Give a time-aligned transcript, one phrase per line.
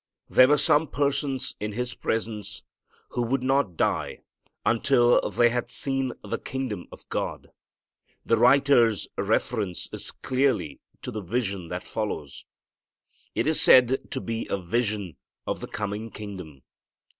[0.31, 2.63] There were some persons in His presence
[3.09, 4.21] who would not die
[4.65, 7.51] until they had seen the kingdom of God.
[8.25, 12.45] The writers' reference is clearly to the vision that follows.
[13.35, 16.63] It is said to be a vision of the coming kingdom.